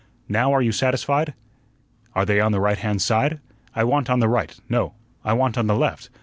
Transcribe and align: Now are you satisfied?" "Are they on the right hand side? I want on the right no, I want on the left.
Now 0.27 0.51
are 0.51 0.63
you 0.63 0.71
satisfied?" 0.71 1.35
"Are 2.15 2.25
they 2.25 2.39
on 2.41 2.51
the 2.51 2.59
right 2.59 2.79
hand 2.79 3.03
side? 3.03 3.39
I 3.75 3.83
want 3.83 4.09
on 4.09 4.19
the 4.19 4.27
right 4.27 4.57
no, 4.67 4.95
I 5.23 5.33
want 5.33 5.59
on 5.59 5.67
the 5.67 5.75
left. 5.75 6.09